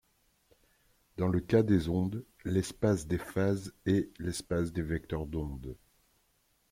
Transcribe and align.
Dans 1.17 1.27
le 1.27 1.39
cas 1.39 1.61
des 1.61 1.87
ondes, 1.87 2.25
l'espace 2.43 3.05
des 3.05 3.19
phases 3.19 3.71
est 3.85 4.09
l'espace 4.17 4.73
des 4.73 4.81
vecteurs 4.81 5.27
d'onde. 5.27 5.77